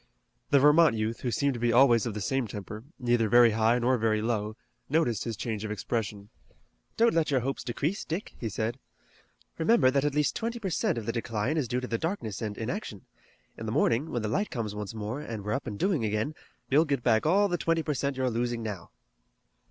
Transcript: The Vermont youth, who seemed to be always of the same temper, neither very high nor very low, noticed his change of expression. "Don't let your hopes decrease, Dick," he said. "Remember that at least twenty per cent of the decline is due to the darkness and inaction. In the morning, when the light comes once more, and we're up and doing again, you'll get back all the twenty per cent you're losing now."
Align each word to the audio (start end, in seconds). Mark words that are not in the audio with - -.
The 0.49 0.57
Vermont 0.59 0.95
youth, 0.95 1.19
who 1.21 1.29
seemed 1.29 1.53
to 1.53 1.59
be 1.59 1.71
always 1.71 2.07
of 2.07 2.15
the 2.15 2.21
same 2.21 2.47
temper, 2.47 2.83
neither 2.97 3.29
very 3.29 3.51
high 3.51 3.77
nor 3.77 3.99
very 3.99 4.19
low, 4.19 4.57
noticed 4.89 5.25
his 5.25 5.37
change 5.37 5.63
of 5.63 5.69
expression. 5.69 6.29
"Don't 6.97 7.13
let 7.13 7.29
your 7.29 7.41
hopes 7.41 7.63
decrease, 7.63 8.03
Dick," 8.03 8.33
he 8.39 8.49
said. 8.49 8.79
"Remember 9.59 9.91
that 9.91 10.03
at 10.03 10.15
least 10.15 10.35
twenty 10.35 10.57
per 10.57 10.71
cent 10.71 10.97
of 10.97 11.05
the 11.05 11.11
decline 11.11 11.55
is 11.55 11.67
due 11.67 11.81
to 11.81 11.87
the 11.87 11.99
darkness 11.99 12.41
and 12.41 12.57
inaction. 12.57 13.05
In 13.59 13.67
the 13.67 13.71
morning, 13.71 14.09
when 14.09 14.23
the 14.23 14.27
light 14.27 14.49
comes 14.49 14.73
once 14.73 14.95
more, 14.95 15.21
and 15.21 15.45
we're 15.45 15.53
up 15.53 15.67
and 15.67 15.77
doing 15.77 16.03
again, 16.03 16.33
you'll 16.67 16.83
get 16.83 17.03
back 17.03 17.27
all 17.27 17.47
the 17.47 17.59
twenty 17.59 17.83
per 17.83 17.93
cent 17.93 18.17
you're 18.17 18.31
losing 18.31 18.63
now." 18.63 18.89